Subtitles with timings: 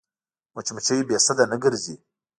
[0.55, 1.95] مچمچۍ بې سده نه ګرځي